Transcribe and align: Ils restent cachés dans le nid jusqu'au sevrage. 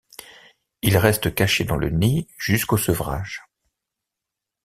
Ils 0.81 0.97
restent 0.97 1.35
cachés 1.35 1.63
dans 1.63 1.75
le 1.75 1.91
nid 1.91 2.27
jusqu'au 2.35 2.75
sevrage. 2.77 3.45